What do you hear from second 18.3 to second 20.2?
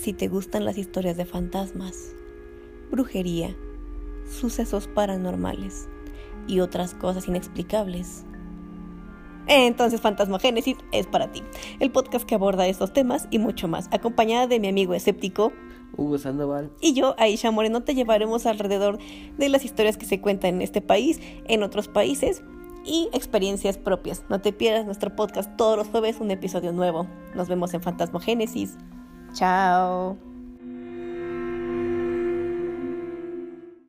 alrededor de las historias que